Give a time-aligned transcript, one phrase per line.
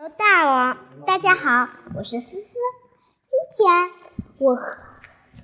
[0.00, 2.58] 牛大王，大家好，我是思思。
[3.28, 3.90] 今天
[4.38, 4.56] 我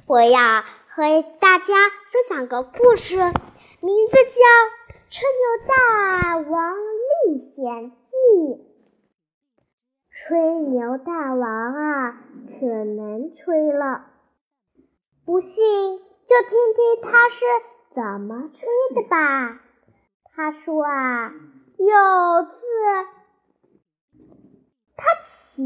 [0.08, 1.74] 我要和大家
[2.10, 4.40] 分享个故事，名字叫
[5.10, 6.74] 《吹牛大王
[7.26, 8.16] 历险记》。
[10.10, 12.22] 吹牛大王啊，
[12.58, 14.06] 可能吹了，
[15.26, 15.52] 不信
[15.98, 17.44] 就听听他是
[17.94, 19.60] 怎么吹的吧。
[20.34, 21.30] 他说啊，
[21.76, 22.56] 有次。
[25.56, 25.62] 骑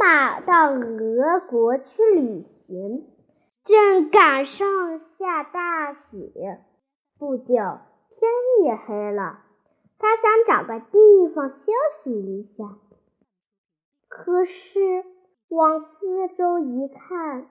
[0.00, 3.06] 马到俄国去旅行，
[3.64, 6.58] 正赶上下大雪，
[7.20, 8.32] 不久天
[8.64, 9.38] 也黑了。
[9.96, 12.64] 他想找个地方休息一下，
[14.08, 15.04] 可是
[15.50, 17.48] 往四周一看，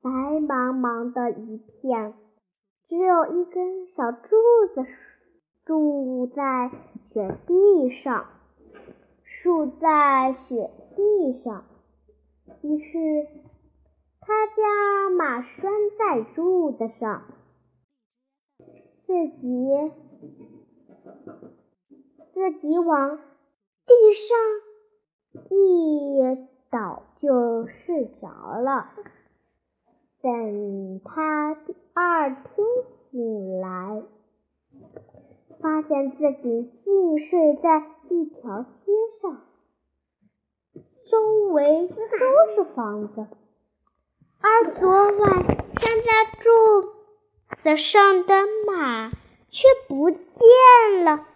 [0.00, 2.14] 白茫茫的一片，
[2.88, 4.28] 只有一根小柱
[4.72, 4.86] 子
[5.66, 6.70] 住在
[7.12, 8.37] 雪地上。
[9.48, 11.64] 竖在雪地上，
[12.60, 13.26] 于是
[14.20, 17.22] 他将马拴在柱子上，
[19.06, 19.90] 自己
[22.34, 23.16] 自己往
[23.86, 23.94] 地
[24.28, 24.36] 上
[25.48, 28.28] 一倒就睡着
[28.60, 28.90] 了。
[30.20, 32.66] 等他第二天
[33.10, 34.02] 醒来。
[35.60, 39.42] 发现自己竟睡在一条街上，
[41.10, 41.96] 周围都
[42.54, 43.26] 是房子，
[44.40, 46.50] 而昨晚站在柱
[47.62, 49.10] 子上的马
[49.48, 51.26] 却不见了。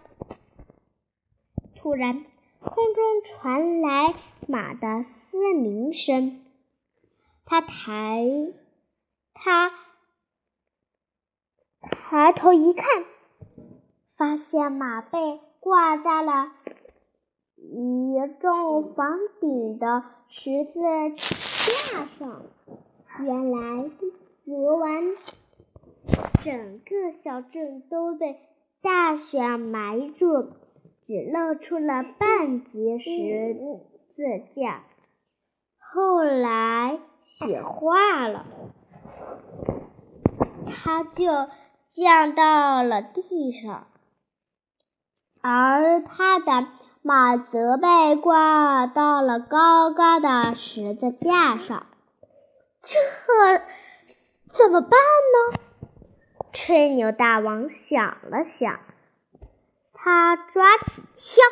[1.75, 2.23] 突然，
[2.61, 4.15] 空中传来
[4.47, 6.45] 马的嘶鸣声，
[7.43, 8.53] 他抬
[9.33, 9.69] 他
[11.81, 13.05] 抬头一看。
[14.15, 16.51] 发现马被挂在了
[17.55, 20.81] 一幢房顶的十字
[21.91, 22.43] 架上。
[23.19, 23.89] 原来
[24.45, 25.03] 昨晚
[26.41, 28.39] 整个小镇都被
[28.81, 30.49] 大雪埋住，
[31.01, 33.55] 只露出了半截十
[34.15, 34.23] 字
[34.55, 34.83] 架。
[35.79, 38.45] 后来雪化了，
[40.67, 41.25] 它就
[41.89, 43.87] 降到了地上。
[45.45, 46.69] 而他的
[47.01, 51.85] 马则被挂到了高高的十字架上，
[52.81, 52.97] 这
[54.47, 55.59] 怎么办呢？
[56.53, 58.79] 吹牛大王想了想，
[59.91, 61.43] 他抓起枪，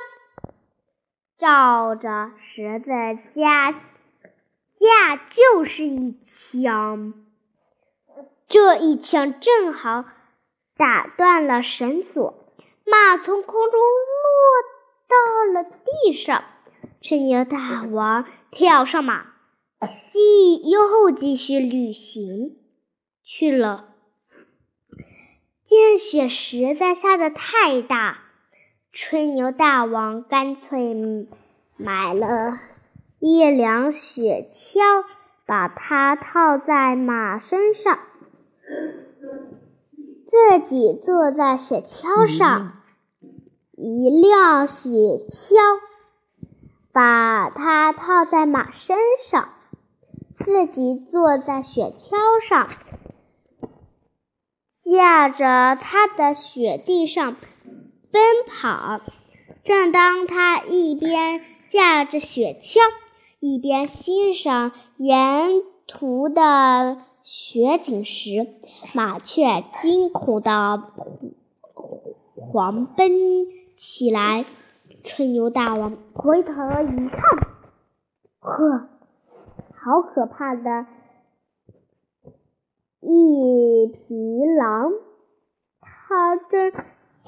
[1.38, 2.92] 照着十字
[3.34, 7.14] 架架就是一枪，
[8.48, 10.06] 这一枪正好
[10.78, 12.41] 打断了绳索。
[12.86, 16.44] 马从空中落到了地上，
[17.02, 19.26] 吹牛大王跳上马，
[20.12, 22.58] 继又继续旅行
[23.24, 23.90] 去了。
[25.66, 28.20] 见雪实在下的太大，
[28.92, 30.94] 吹牛大王干脆
[31.78, 32.60] 买了
[33.20, 35.06] 一辆雪橇，
[35.46, 38.00] 把它套在马身上。
[40.32, 42.78] 自己坐在雪橇上，
[43.74, 44.90] 一辆雪
[45.30, 45.58] 橇
[46.94, 48.98] 把它套在马身
[49.30, 49.50] 上，
[50.46, 52.16] 自己坐在雪橇
[52.48, 52.70] 上，
[54.86, 57.36] 驾着它的雪地上
[58.10, 59.02] 奔跑。
[59.66, 62.80] 正当他一边驾着雪橇，
[63.42, 67.11] 一边欣赏沿途的。
[67.24, 68.48] 雪景时，
[68.94, 70.84] 马却惊恐的
[72.36, 73.12] 狂奔
[73.78, 74.46] 起来。
[75.04, 77.20] 吹牛大王回头一看，
[78.40, 78.88] 呵，
[79.74, 80.86] 好可怕的
[83.00, 84.92] 一匹狼！
[85.80, 86.72] 它正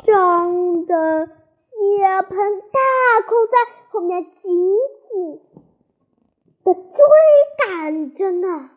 [0.05, 2.79] 张着血盆大
[3.25, 3.57] 口在
[3.89, 4.31] 后面紧
[5.09, 5.41] 紧
[6.63, 6.83] 的追
[7.57, 8.69] 赶着呢。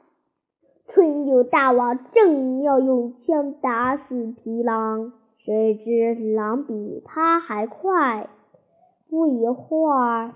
[0.88, 8.28] 春牛大王正要用枪打死皮狼，谁知狼比他还快，
[9.08, 10.32] 不一会儿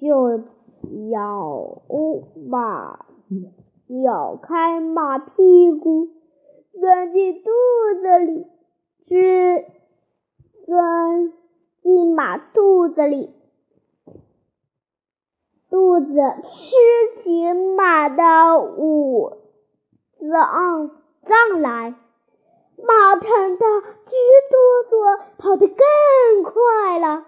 [0.00, 0.38] 就
[1.10, 1.82] 咬
[2.48, 3.04] 马，
[4.04, 6.08] 咬开马屁股，
[6.80, 7.50] 钻进肚
[8.00, 8.46] 子里，
[9.08, 9.64] 吃
[10.64, 11.32] 钻
[11.82, 13.34] 进马肚子里。
[15.70, 16.06] 肚子
[16.42, 19.38] 吃起马的五
[20.18, 20.90] 脏
[21.22, 21.94] 脏来，
[22.76, 24.16] 马疼得直
[24.50, 24.58] 哆
[24.90, 27.24] 嗦，跑得更快了。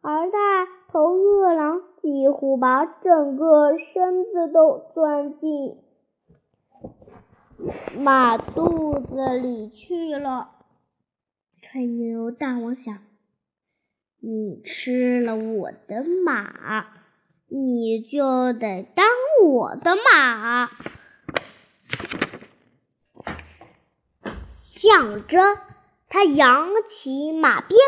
[0.00, 0.38] 而在
[0.90, 5.76] 头饿狼几乎把整个身子都钻进
[7.96, 10.52] 马肚子里去了。
[11.60, 12.96] 吹牛大王想：
[14.20, 16.97] 你吃了我的马，
[17.48, 19.06] 你就得当
[19.42, 20.70] 我的马。
[24.50, 25.58] 想着，
[26.08, 27.78] 他扬起马鞭。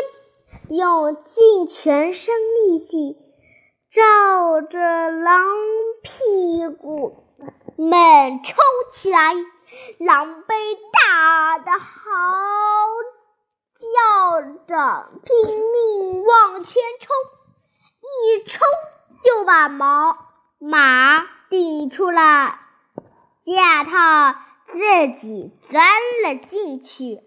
[0.69, 2.33] 用尽全身
[2.65, 3.17] 力气，
[3.89, 5.43] 照着狼
[6.01, 7.25] 屁股
[7.75, 8.55] 猛抽
[8.93, 9.33] 起来，
[9.97, 10.55] 狼被
[10.93, 12.09] 打得嚎
[13.75, 15.35] 叫着，拼
[15.71, 17.13] 命往前冲，
[17.99, 18.61] 一冲
[19.23, 20.17] 就把毛
[20.59, 22.55] 马顶出了
[23.45, 24.79] 架套，自
[25.21, 25.83] 己钻
[26.23, 27.21] 了进去。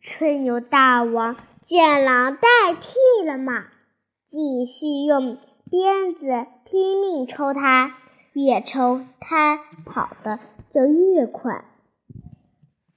[0.00, 1.36] 吹牛大王。
[1.66, 2.48] 见狼代
[2.80, 3.64] 替了马，
[4.28, 5.36] 继续用
[5.68, 7.96] 鞭子拼命抽它，
[8.32, 10.38] 越抽它跑的
[10.72, 11.64] 就越快，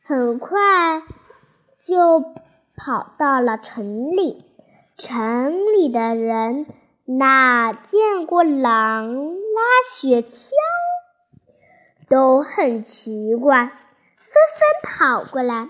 [0.03, 1.01] 很快
[1.83, 2.23] 就
[2.75, 4.45] 跑到了城里。
[4.95, 6.67] 城里的人
[7.17, 9.61] 哪见过狼拉
[9.91, 10.51] 雪橇，
[12.07, 13.73] 都很奇怪，纷
[14.57, 15.69] 纷跑过来，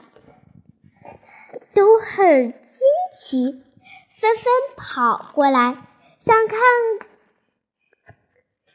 [1.73, 2.53] 都很。
[2.79, 3.51] 惊奇，
[4.21, 4.43] 纷纷
[4.77, 5.75] 跑过来，
[6.19, 6.59] 想看，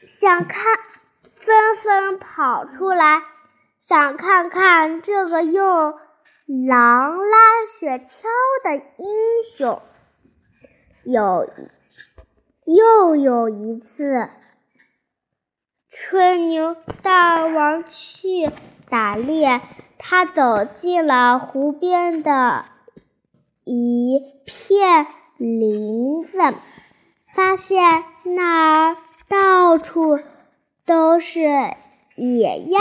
[0.07, 0.79] 想看，
[1.37, 3.23] 纷纷跑出来，
[3.81, 5.65] 想看看这个用
[6.69, 7.39] 狼拉
[7.79, 8.25] 雪橇
[8.63, 9.17] 的英
[9.57, 9.81] 雄。
[11.05, 11.49] 有，
[12.65, 14.29] 又有一次，
[15.91, 18.51] 吹牛大王去
[18.89, 19.61] 打猎，
[19.99, 22.65] 他走进了湖边的。
[23.65, 25.07] 一片
[25.39, 26.39] 林子，
[27.35, 28.97] 发现那儿
[29.29, 30.21] 到处
[30.85, 31.41] 都是
[32.17, 32.81] 野鸭。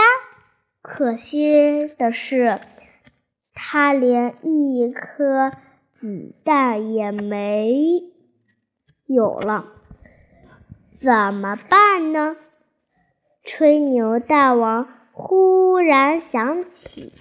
[0.81, 2.59] 可惜的是，
[3.53, 5.51] 他连一颗
[5.93, 8.12] 子弹也没
[9.13, 9.65] 有了。
[11.01, 12.35] 怎么办呢？
[13.43, 17.13] 吹牛大王忽然想起，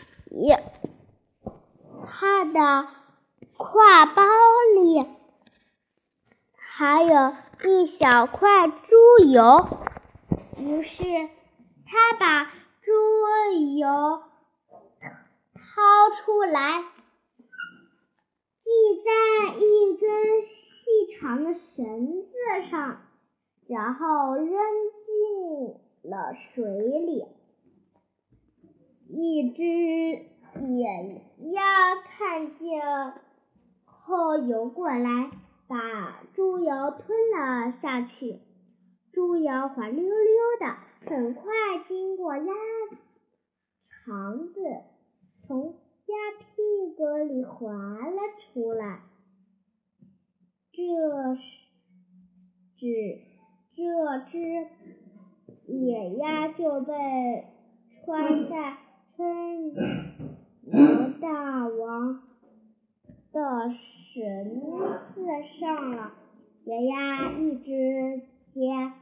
[2.05, 2.89] 他的。
[3.55, 4.23] 挎包
[4.75, 5.07] 里
[6.57, 8.97] 还有一小块猪
[9.31, 9.69] 油，
[10.59, 11.05] 于是
[11.87, 12.51] 他把
[12.81, 12.91] 猪
[13.77, 13.87] 油
[15.55, 15.63] 掏
[16.17, 16.83] 出来，
[18.65, 18.71] 系
[19.05, 20.43] 在一根
[20.93, 23.01] 细长的绳子上，
[23.67, 26.65] 然后扔进了水
[27.01, 27.25] 里。
[29.09, 31.23] 一只野
[31.53, 32.83] 鸭看见。
[33.87, 35.31] 后游过来，
[35.67, 38.41] 把猪油吞了下去。
[39.13, 40.13] 猪油滑溜溜
[40.61, 41.45] 的，很快
[41.89, 42.53] 经过鸭
[43.89, 44.61] 肠子，
[45.47, 45.75] 从
[46.07, 48.21] 鸭屁股里滑了
[48.53, 49.01] 出来。
[50.73, 50.83] 这
[52.77, 53.21] 只
[53.77, 54.39] 这只
[55.67, 56.95] 野鸭就被
[58.05, 58.79] 穿在
[59.15, 59.75] 春
[60.63, 62.23] 牛大王。
[63.33, 63.41] 的
[63.71, 64.61] 绳
[65.15, 65.27] 子
[65.59, 66.13] 上了，
[66.65, 68.21] 野鸭一只
[68.53, 68.93] 接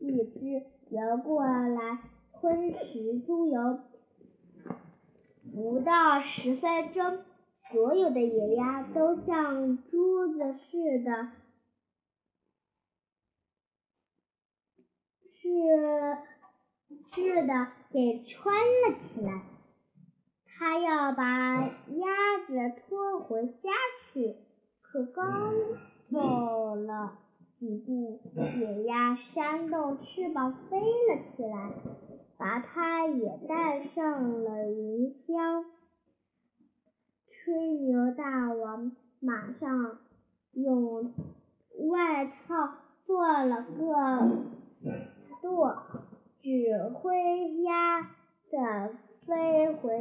[0.00, 2.00] 一只游过来
[2.32, 3.78] 吞食猪油，
[5.54, 7.18] 不到十分钟，
[7.70, 11.32] 所有的野鸭都像珠子似的，
[15.34, 15.48] 是
[17.10, 19.42] 似的给穿了起来。
[20.46, 23.70] 他要把鸭子拖回家
[24.12, 24.36] 去，
[24.80, 25.52] 可刚
[26.10, 27.18] 走了
[27.58, 28.20] 几步，
[28.58, 31.74] 野鸭扇动翅膀飞了起来，
[32.38, 35.64] 把它也带上了云霄。
[37.46, 39.98] 吹牛大王马上
[40.50, 41.14] 用
[41.90, 42.74] 外套
[43.06, 44.42] 做了个
[45.40, 45.76] 舵，
[46.42, 47.14] 指挥
[47.62, 48.00] 鸭
[48.50, 48.96] 的。
[49.26, 50.00] 飞回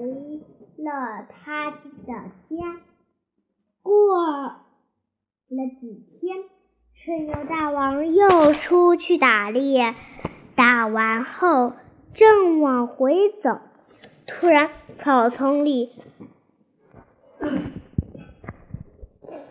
[0.78, 2.80] 了他的家。
[3.82, 4.56] 过了
[5.82, 6.44] 几天，
[6.94, 9.96] 吹牛大王又出去打猎，
[10.56, 11.74] 打完后
[12.14, 13.60] 正往回走，
[14.28, 15.92] 突然草丛里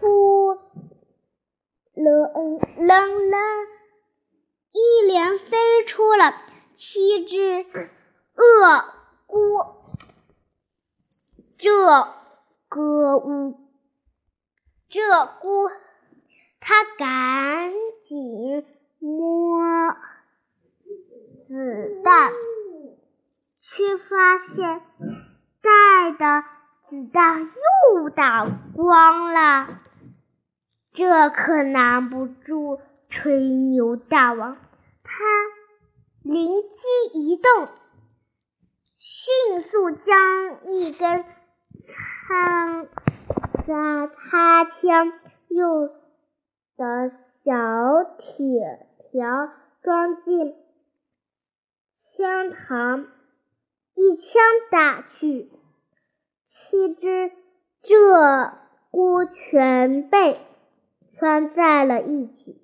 [0.05, 0.59] 咕
[1.95, 3.39] 了嗯了了
[4.73, 6.35] 一连飞出了
[6.75, 7.65] 七只
[8.35, 8.85] 恶
[9.27, 9.41] 孤
[11.59, 11.71] 这
[12.69, 13.59] 个呜
[14.91, 15.71] 这孤
[16.61, 17.73] 他赶
[18.05, 18.67] 紧
[18.99, 19.63] 摸
[21.49, 22.31] 子弹
[23.63, 24.83] 却发现
[25.63, 26.45] 带的
[26.91, 27.41] 子弹
[27.95, 29.81] 又打光了
[30.95, 32.79] 这可难不住
[33.11, 34.57] 吹牛大王。
[35.03, 35.25] 他
[36.23, 37.69] 灵机一动，
[38.85, 41.25] 迅速将一根
[41.89, 42.85] 擦
[43.67, 45.13] 擦擦枪
[45.49, 45.89] 用
[46.77, 47.11] 的
[47.45, 47.53] 小
[48.17, 50.55] 铁条装进
[52.17, 53.09] 枪膛，
[53.95, 55.51] 一枪打去，
[56.47, 57.33] 七只
[57.83, 58.53] 鹧
[58.93, 60.41] 鸪全被
[61.15, 62.61] 穿在了一起。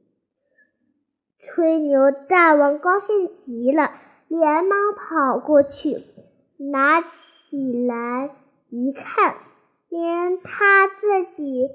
[1.39, 3.93] 吹牛大王高兴极了，
[4.29, 6.05] 连忙跑过去，
[6.59, 8.31] 拿起来
[8.69, 9.37] 一看，
[9.89, 11.71] 连他自己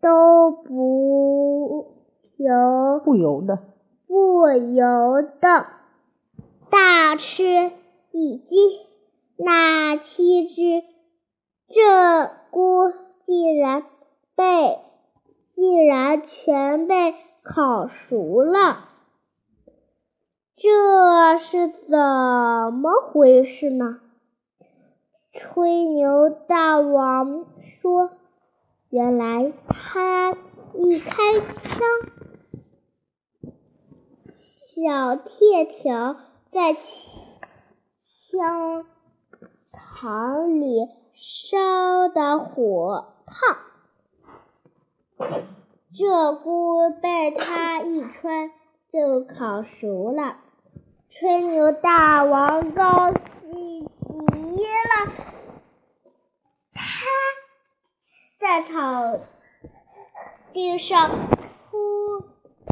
[0.00, 1.94] 都不
[2.36, 3.58] 由不由得
[4.06, 5.66] 不由得
[6.70, 7.72] 大吃
[8.12, 8.58] 一惊。
[9.36, 10.62] 那七只
[11.68, 12.94] 鹧鸪
[13.26, 13.84] 竟然
[14.34, 14.78] 被
[15.54, 18.88] 竟然全被烤熟了。
[20.56, 21.98] 这是怎
[22.72, 24.00] 么回事呢？
[25.32, 28.10] 吹牛大王说
[28.90, 30.36] ：“原来他
[30.74, 31.80] 一开枪，
[34.34, 36.16] 小铁条
[36.50, 36.74] 在
[37.98, 38.84] 枪
[39.72, 43.56] 膛里烧的火烫，
[45.94, 48.50] 鹧鸪被他一穿
[48.92, 50.38] 就烤熟了。”
[51.14, 55.12] 吹牛大王高兴极了，
[56.72, 56.82] 他
[58.40, 59.20] 在草
[60.54, 61.10] 地上
[61.70, 62.24] 铺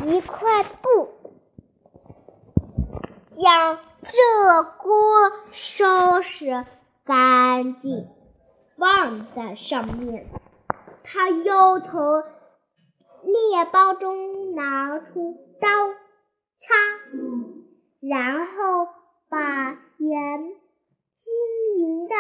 [0.07, 1.11] 一块布，
[3.43, 6.65] 将鹧鸪收拾
[7.05, 8.09] 干净，
[8.79, 10.27] 放在上面。
[11.05, 12.25] 他又从
[13.23, 15.69] 猎包中拿出刀
[16.59, 16.75] 叉。
[18.01, 18.89] 然后
[19.29, 20.53] 把盐
[21.17, 22.15] 均匀的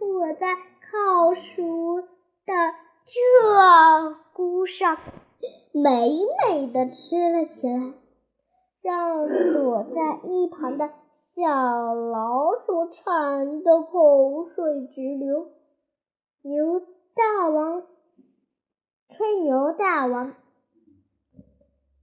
[0.00, 2.52] 抹在烤熟的
[3.06, 4.98] 鹧鸪上，
[5.72, 7.94] 美美的吃了起来，
[8.82, 10.90] 让躲在一旁的
[11.36, 15.52] 小老鼠馋得口水直流。
[16.42, 16.80] 牛
[17.14, 17.82] 大王，
[19.20, 20.34] 吹牛大王，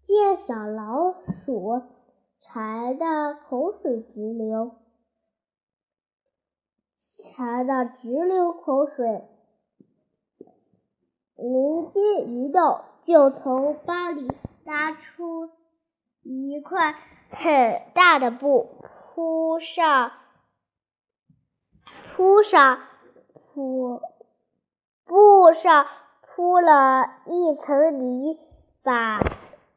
[0.04, 1.82] 见小老鼠。
[2.40, 4.76] 馋得口水直流，
[7.00, 9.28] 馋得直流口水。
[11.36, 14.32] 灵机一动，就从包里
[14.64, 15.50] 拿出
[16.22, 16.94] 一块
[17.32, 18.70] 很大的布，
[19.16, 20.12] 铺上
[22.14, 22.78] 铺上
[23.34, 24.04] 铺
[25.04, 25.88] 布上
[26.38, 28.38] 铺了一层泥，
[28.84, 29.20] 把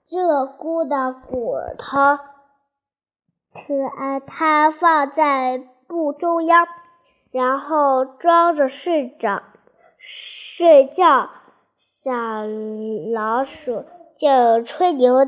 [0.06, 2.18] 鹧鸪的骨头。
[3.54, 6.68] 可爱，它放在布中央，
[7.32, 9.42] 然后装着睡着
[9.96, 11.30] 睡觉。
[11.74, 12.12] 小
[13.14, 13.86] 老鼠
[14.18, 15.26] 就吹牛，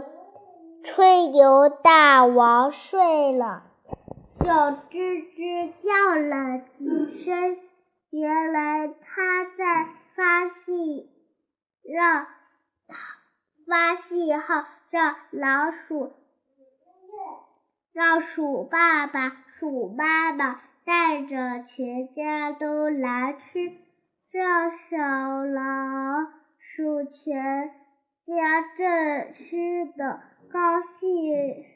[0.84, 3.62] 吹牛大王睡了，
[4.38, 7.56] 就吱吱叫了几声。
[8.10, 11.08] 原来它在发信，
[11.82, 12.26] 让
[13.66, 16.12] 发信号让老鼠。
[17.92, 23.70] 让鼠爸爸、鼠妈妈带着全家都来吃，
[24.30, 25.62] 让小老
[26.58, 27.70] 鼠全
[28.26, 31.66] 家正吃的高兴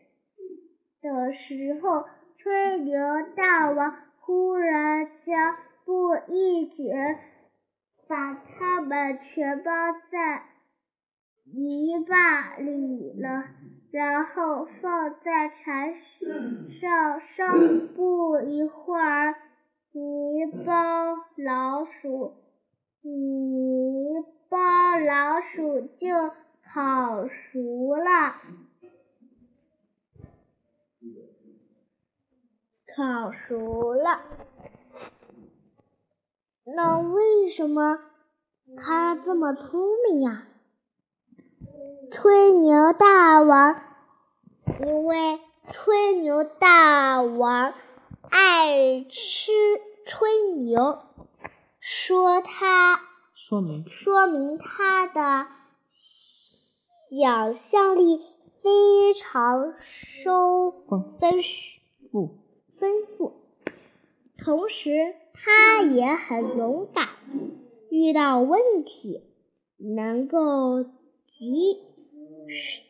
[1.02, 2.08] 的时候，
[2.38, 2.98] 吹牛
[3.36, 7.18] 大王忽然将布一卷，
[8.08, 9.70] 把它们全包
[10.10, 10.44] 在
[11.44, 13.44] 泥巴里了。
[13.92, 15.94] 然后放在柴
[16.80, 17.46] 上烧，
[17.94, 19.34] 不一会儿，
[19.92, 20.72] 泥包
[21.36, 22.34] 老鼠，
[23.00, 24.58] 泥包
[24.98, 28.34] 老鼠就烤熟了。
[32.94, 34.20] 烤熟了，
[36.74, 38.00] 那为什么
[38.76, 39.80] 他这么聪
[40.10, 40.48] 明呀？
[42.10, 43.82] 吹牛大王。
[44.80, 47.72] 因为吹牛大王
[48.28, 49.52] 爱吃
[50.04, 50.98] 吹牛，
[51.78, 53.00] 说他
[53.32, 55.46] 说明说明他的
[57.08, 58.20] 想象力
[58.60, 61.16] 非常收丰
[62.10, 63.40] 富丰富。
[64.36, 67.08] 同时他也很勇敢，
[67.90, 69.22] 遇到问题
[69.76, 70.82] 能够
[71.26, 71.82] 积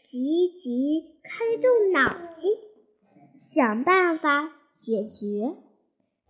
[0.07, 2.53] 积极开动脑筋，
[3.37, 5.57] 想办法解决。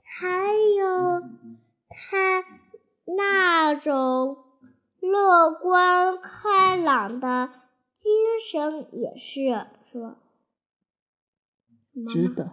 [0.02, 1.20] 还有
[1.90, 2.44] 他
[3.04, 4.38] 那种
[5.00, 7.50] 乐观开朗的
[8.00, 8.12] 精
[8.50, 10.16] 神也是，说？
[12.10, 12.52] 值得，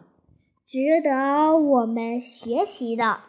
[0.65, 3.21] 值得我们学习的。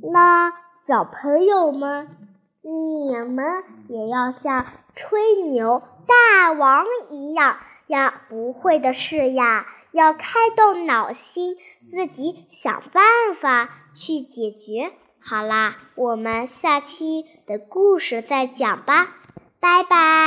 [0.00, 0.52] 那
[0.86, 2.08] 小朋友们，
[2.62, 7.56] 你们也要像吹牛大王一样，
[7.86, 11.56] 呀，不会的事呀，要开动脑筋，
[11.90, 13.02] 自己想办
[13.40, 14.92] 法去解决。
[15.20, 19.08] 好啦，我们下期的故事再讲吧，
[19.60, 20.22] 拜拜。